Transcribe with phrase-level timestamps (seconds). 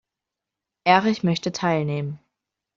[0.83, 2.17] Erich möchte teilnehmen.